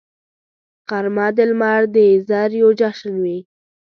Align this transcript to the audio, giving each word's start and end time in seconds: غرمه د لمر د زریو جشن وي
غرمه 0.89 1.27
د 1.37 1.37
لمر 1.49 1.81
د 1.95 1.97
زریو 2.27 2.69
جشن 2.79 3.11
وي 3.23 3.39